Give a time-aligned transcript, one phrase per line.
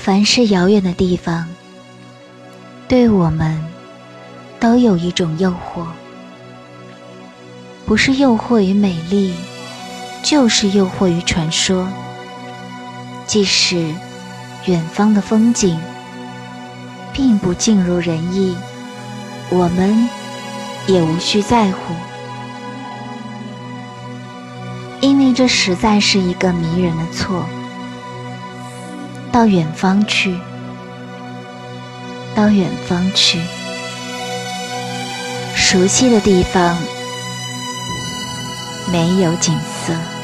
[0.00, 1.46] 凡是遥远的地方，
[2.88, 3.62] 对我们
[4.58, 5.84] 都有一种诱惑，
[7.84, 9.34] 不是诱惑于美丽，
[10.22, 11.86] 就是诱惑于传说。
[13.26, 13.92] 即使
[14.64, 15.78] 远方的风景
[17.12, 18.56] 并不尽如人意，
[19.50, 20.08] 我们
[20.86, 21.92] 也无需在乎，
[25.00, 27.44] 因为这实在是一个迷人的错。
[29.38, 30.34] 到远方去，
[32.34, 33.38] 到远方去，
[35.54, 36.76] 熟悉的地方
[38.90, 40.17] 没有景色。